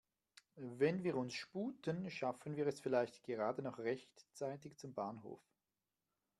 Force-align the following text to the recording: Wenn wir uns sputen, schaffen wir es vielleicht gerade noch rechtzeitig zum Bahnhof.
Wenn 0.79 1.03
wir 1.03 1.15
uns 1.15 1.35
sputen, 1.35 2.09
schaffen 2.09 2.55
wir 2.55 2.65
es 2.65 2.79
vielleicht 2.79 3.21
gerade 3.21 3.61
noch 3.61 3.77
rechtzeitig 3.77 4.75
zum 4.75 4.95
Bahnhof. 4.95 5.43